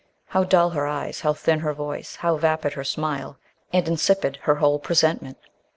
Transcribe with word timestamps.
How 0.29 0.43
dull 0.43 0.71
her 0.71 0.87
eyes, 0.87 1.19
how 1.19 1.33
thin 1.33 1.59
her 1.59 1.75
voice, 1.75 2.15
how 2.15 2.35
vapid 2.35 2.73
her 2.73 2.83
smile, 2.83 3.37
and 3.71 3.87
insipid 3.87 4.37
her 4.37 4.55
whole 4.55 4.79
presentment. 4.79 5.37